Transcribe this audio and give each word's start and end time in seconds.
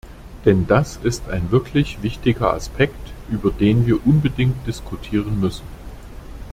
Denn 0.45 0.65
das 0.65 0.95
ist 1.03 1.29
ein 1.29 1.51
wirklich 1.51 2.01
wichtiger 2.01 2.55
Aspekt, 2.55 3.13
über 3.29 3.51
den 3.51 3.85
wir 3.85 4.03
unbedingt 4.03 4.65
diskutieren 4.65 5.39
müssen. 5.39 5.67